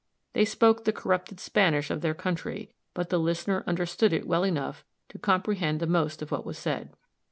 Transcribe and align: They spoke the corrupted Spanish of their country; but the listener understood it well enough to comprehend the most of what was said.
They 0.33 0.45
spoke 0.45 0.83
the 0.85 0.91
corrupted 0.91 1.39
Spanish 1.39 1.91
of 1.91 2.01
their 2.01 2.15
country; 2.15 2.73
but 2.95 3.09
the 3.09 3.19
listener 3.19 3.63
understood 3.67 4.13
it 4.13 4.25
well 4.25 4.43
enough 4.43 4.83
to 5.09 5.19
comprehend 5.19 5.79
the 5.79 5.85
most 5.85 6.23
of 6.23 6.31
what 6.31 6.43
was 6.43 6.57
said. 6.57 6.89